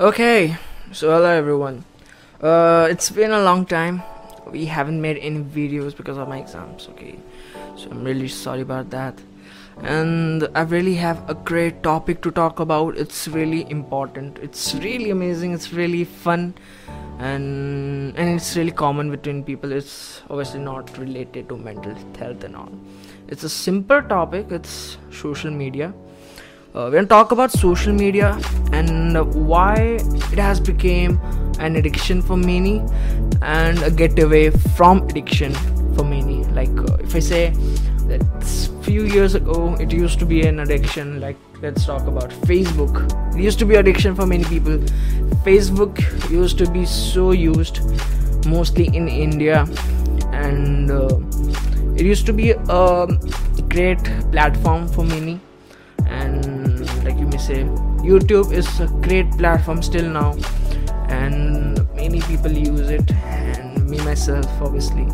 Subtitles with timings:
[0.00, 0.56] Okay,
[0.90, 1.84] so hello everyone.
[2.40, 4.02] Uh, it's been a long time.
[4.50, 6.88] We haven't made any videos because of my exams.
[6.92, 7.18] Okay,
[7.76, 9.20] so I'm really sorry about that.
[9.82, 12.96] And I really have a great topic to talk about.
[12.96, 14.38] It's really important.
[14.38, 15.52] It's really amazing.
[15.52, 16.54] It's really fun,
[17.18, 19.72] and and it's really common between people.
[19.72, 22.72] It's obviously not related to mental health and all.
[23.28, 24.50] It's a simple topic.
[24.50, 25.92] It's social media
[26.74, 28.40] uh, we're gonna talk about social media
[28.72, 29.16] and
[29.46, 29.74] why
[30.32, 31.20] it has become
[31.58, 32.82] an addiction for many
[33.42, 35.52] and a getaway from addiction
[35.94, 36.44] for many.
[36.44, 37.50] Like uh, if i say
[38.08, 38.22] that
[38.82, 42.96] few years ago it used to be an addiction like let's talk about facebook.
[43.36, 44.78] It used to be addiction for many people.
[45.44, 46.00] Facebook
[46.30, 47.80] used to be so used
[48.46, 49.66] mostly in india
[50.32, 51.18] and uh,
[51.94, 53.06] it used to be a
[53.68, 54.02] great
[54.32, 55.38] platform for many
[57.46, 57.62] say
[58.10, 60.32] youtube is a great platform still now
[61.08, 65.06] and many people use it and me myself obviously.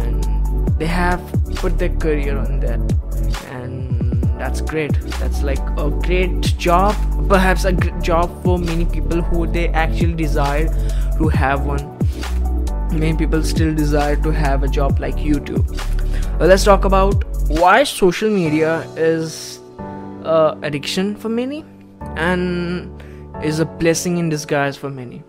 [0.00, 1.22] And they have
[1.56, 2.80] put their career on that
[3.50, 4.92] and that's great.
[5.20, 6.94] That's like a great job
[7.28, 10.66] perhaps a great job for many people who they actually desire
[11.18, 11.90] to have one.
[12.90, 15.64] Many people still desire to have a job like youtube.
[16.38, 19.53] Well, let's talk about why social media is
[20.24, 21.64] uh, addiction for many
[22.16, 23.02] and
[23.42, 25.22] is a blessing in disguise for many.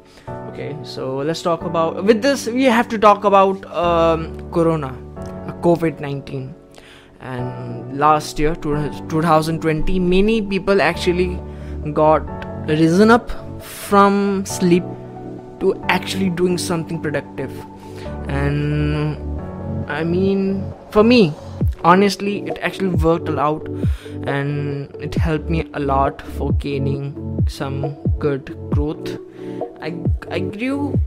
[0.49, 4.95] Okay so let's talk about with this we have to talk about um, corona
[5.61, 6.53] covid-19
[7.19, 11.39] and last year 2020 many people actually
[11.93, 12.21] got
[12.67, 14.83] risen up from sleep
[15.59, 17.51] to actually doing something productive.
[18.27, 19.17] And
[19.87, 21.33] i mean for me
[21.91, 23.67] honestly it actually worked a lot
[24.35, 27.93] and it helped me a lot for gaining some
[28.25, 29.17] good growth.
[29.81, 29.89] I
[30.37, 30.99] i grew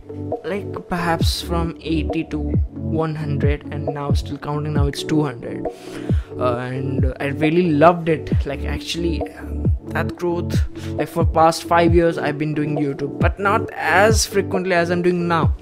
[0.45, 5.67] like perhaps from 80 to 100 and now still counting now it's 200
[6.39, 8.47] uh, and i really loved it.
[8.47, 9.21] Like actually
[9.97, 10.57] that growth
[10.99, 15.03] like for past five years i've been doing youtube but not as frequently as i'm
[15.03, 15.55] doing now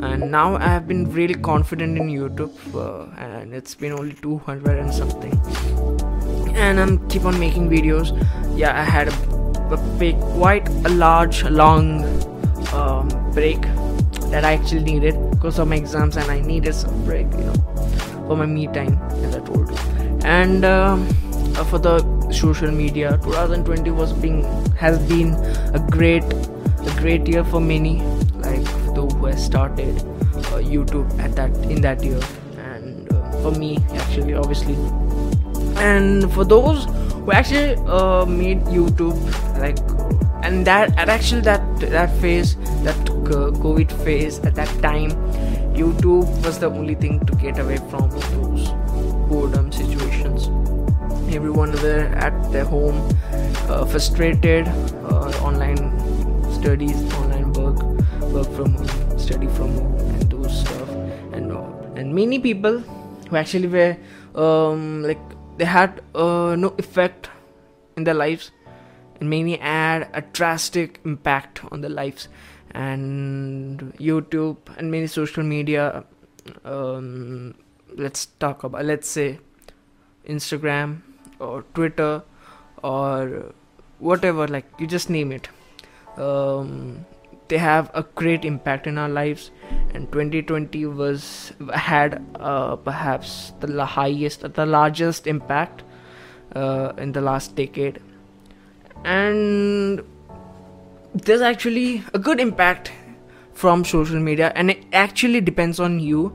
[0.00, 4.78] and now i have been really confident in youtube uh, and it's been only 200
[4.78, 5.32] and something.
[6.54, 8.12] And i'm keep on making videos.
[8.56, 9.14] Yeah i had a,
[9.72, 12.04] a quite a large long
[12.72, 13.60] um, break
[14.32, 17.54] that i actually needed because of my exams and i needed some break you know
[18.26, 19.68] for my me time as i told.
[19.70, 21.08] You and um,
[21.56, 21.98] uh, for the
[22.30, 24.42] social media 2020 was being
[24.74, 25.34] has been
[25.74, 28.02] a great a great year for many
[29.38, 32.20] started uh, youtube at that in that year.
[32.58, 34.76] And uh, for me actually obviously.
[35.76, 39.18] And for those who actually uh, made youtube
[39.58, 39.78] like
[40.42, 42.96] and that at actually that that phase that
[43.62, 45.10] covid phase at that time
[45.74, 48.70] youtube was the only thing to get away from those
[49.28, 50.48] boredom situations.
[51.34, 52.96] Everyone were at their home
[53.68, 55.84] uh, frustrated uh, online
[56.50, 57.82] studies online work
[58.32, 60.90] work from home study from home and those stuff
[61.38, 61.72] and all.
[61.96, 62.78] and many people
[63.28, 63.94] who actually were
[64.44, 65.20] um, like
[65.58, 67.28] they had uh, no effect
[67.96, 68.50] in their lives.
[69.20, 72.28] And many had a drastic impact on their lives.
[72.70, 76.04] And youtube and many social media
[76.64, 77.54] um,
[77.96, 79.38] let's talk about let's say
[80.36, 81.00] instagram
[81.38, 82.22] or twitter
[82.82, 83.52] or
[83.98, 85.48] whatever like you just name it.
[86.16, 87.04] Um,
[87.48, 89.50] they have a great impact in our lives.
[89.94, 95.82] And 2020 was had uh, perhaps the highest the largest impact
[96.54, 98.00] uh, in the last decade.
[99.04, 100.02] And
[101.14, 102.92] there's actually a good impact
[103.52, 104.52] from social media.
[104.54, 106.28] And it actually depends on you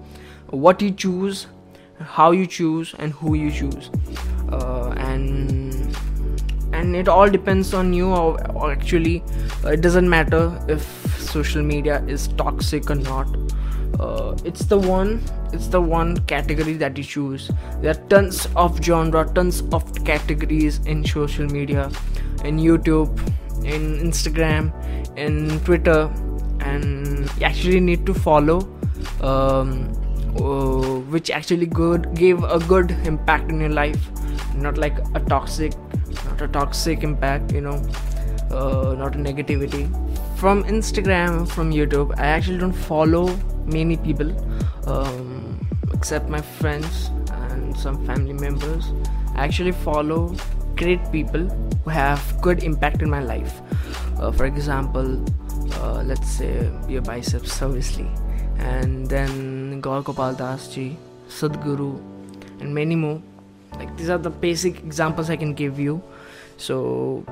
[0.50, 1.48] what you choose
[2.00, 3.90] how you choose and who you choose
[6.84, 9.24] and it all depends on you or, or actually
[9.64, 10.82] uh, it doesn't matter if
[11.20, 13.28] social media is toxic or not.
[14.00, 15.22] Uh, it's the one
[15.54, 17.52] it's the one category that you choose.
[17.82, 21.90] There are tons of genre tons of categories in social media
[22.44, 23.20] in youtube
[23.74, 24.72] in instagram
[25.18, 26.12] in twitter
[26.60, 28.60] and you actually need to follow
[29.22, 29.72] um,
[30.40, 34.10] uh, which actually good gave a good impact in your life
[34.56, 35.74] not like a toxic
[36.26, 37.82] not a toxic impact you know
[38.52, 39.90] uh, not a negativity.
[40.38, 43.28] From instagram from youtube i actually don't follow
[43.66, 44.32] many people
[44.88, 47.10] um, except my friends
[47.42, 48.92] and some family members.
[49.36, 50.36] I actually follow
[50.76, 51.48] great people
[51.84, 53.62] who have good impact in my life.
[54.20, 55.24] Uh, for example
[55.80, 58.08] uh, let's say BeerBiceps obviously.
[58.58, 62.00] And then Gaur Gopal Das ji Sadhguru
[62.60, 63.22] and many more
[63.78, 66.02] like these are the basic examples I can give you.
[66.58, 67.26] So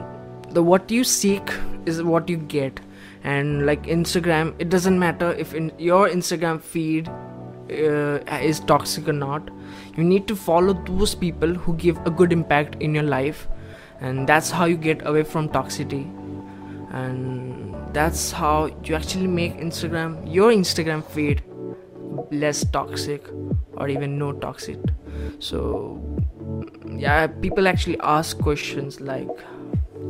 [0.49, 1.51] the what you seek
[1.85, 2.79] is what you get.
[3.23, 9.13] And like instagram it doesn't matter if in your instagram feed uh, is toxic or
[9.13, 9.49] not.
[9.95, 13.47] You need to follow those people who give a good impact in your life.
[13.99, 16.03] And that's how you get away from toxicity.
[16.91, 21.43] And that's how you actually make instagram your instagram feed
[22.31, 23.25] less toxic
[23.77, 24.77] or even no toxic.
[25.39, 26.01] So
[26.99, 29.29] yeah people actually ask questions like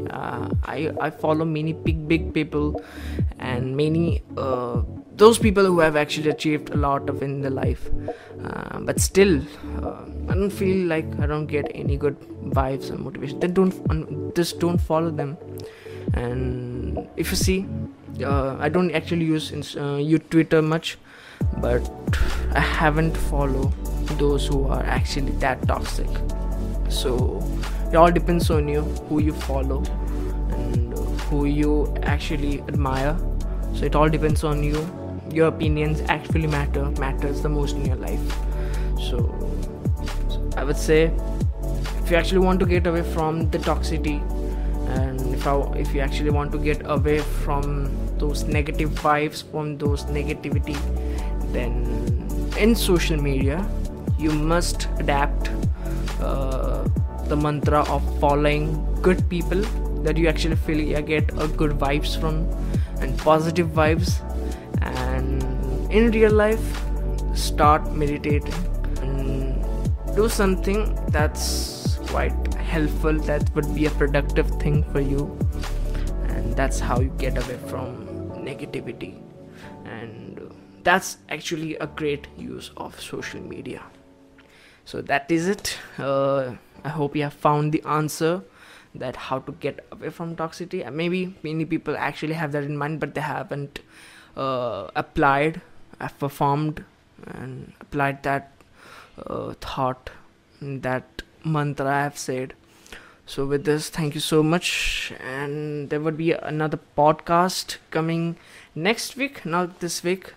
[0.10, 2.84] uh, I, I follow many big big people
[3.40, 4.82] and many uh,
[5.16, 7.90] those people who have actually achieved a lot of in their life.
[8.44, 9.40] Uh, but still
[9.84, 12.20] uh, i don't feel like i don't get any good
[12.60, 13.40] vibes and motivation.
[13.40, 15.38] Then don't just don't follow them.
[16.14, 17.66] And if you see
[18.24, 20.98] uh, i don't actually use uh, you twitter much
[21.58, 21.90] but
[22.54, 23.72] i haven't follow
[24.18, 26.08] those who are actually that toxic
[26.92, 27.42] so
[27.92, 29.84] it all depends on you who you follow
[30.52, 33.18] and who you actually admire.
[33.74, 34.86] So it all depends on you.
[35.32, 38.20] Your opinions actually matter matters the most in your life.
[39.00, 39.18] So,
[40.30, 41.12] so i would say
[42.04, 44.20] if you actually want to get away from the toxicity
[44.98, 49.78] and if, I, if you actually want to get away from those negative vibes from
[49.78, 50.78] those negativity
[51.54, 51.74] then
[52.58, 53.66] in social media
[54.20, 55.50] you must adapt
[56.20, 56.61] uh,
[57.32, 58.64] the mantra of following
[59.02, 59.62] good people
[60.06, 62.40] that you actually feel you get a good vibes from
[63.00, 64.10] and positive vibes.
[64.82, 66.66] And in real life
[67.34, 68.54] start meditating
[69.02, 75.38] and do something that's quite helpful that would be a productive thing for you.
[76.28, 77.96] And that's how you get away from
[78.50, 79.14] negativity.
[79.86, 80.52] And
[80.84, 83.82] that's actually a great use of social media.
[84.84, 85.78] So that is it.
[85.98, 88.42] Uh, i hope you have found the answer
[88.94, 90.92] that how to get away from toxicity.
[90.92, 93.80] Maybe many people actually have that in mind but they haven't
[94.36, 95.62] uh, applied
[96.00, 96.84] have performed
[97.28, 98.52] and applied that
[99.28, 100.10] uh, thought
[100.62, 102.54] that mantra i have said.
[103.26, 105.14] So with this thank you so much.
[105.24, 108.38] And there would be another podcast coming
[108.76, 110.34] next week not this week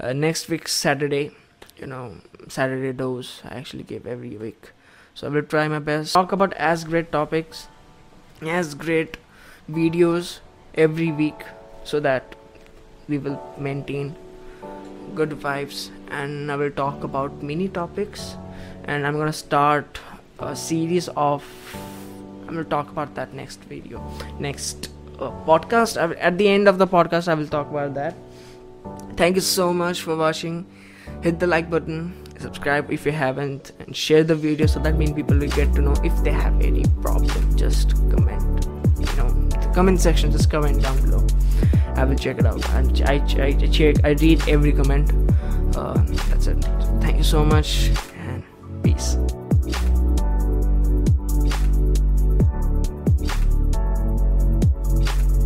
[0.00, 1.30] uh, next week saturday.
[1.78, 2.16] You know
[2.48, 4.70] saturday dose i actually give every week
[5.14, 6.12] so i will try my best.
[6.12, 7.68] Talk about as great topics
[8.42, 9.16] as great
[9.70, 10.40] videos
[10.74, 11.44] every week
[11.84, 12.34] so that
[13.08, 14.14] we will maintain
[15.14, 15.90] good vibes.
[16.08, 18.36] And i will talk about many topics.
[18.84, 20.00] And i'm gonna start
[20.38, 21.44] a series of
[22.42, 24.02] i'm gonna talk about that next video
[24.38, 25.96] next uh, podcast.
[26.20, 28.14] At the end of the podcast i will talk about that.
[29.16, 30.66] Thank you so much for watching.
[31.22, 32.14] Hit the like button
[32.44, 35.80] subscribe if you haven't and share the video so that means people will get to
[35.86, 38.68] know if they have any problem just comment
[39.02, 39.30] you know
[39.62, 41.26] the comment section just comment down below.
[41.96, 42.68] I will check it out.
[42.70, 45.12] And i, I, I check i read every comment.
[45.76, 45.94] Uh,
[46.28, 46.62] that's it.
[47.00, 48.42] Thank you so much and
[48.82, 49.16] peace